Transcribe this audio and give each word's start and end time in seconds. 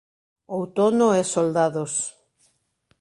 Outono 0.57 1.07
e 1.19 1.23
soldados. 1.33 1.93